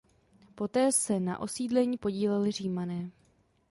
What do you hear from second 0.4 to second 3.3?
Poté se na osídlení podíleli Římané.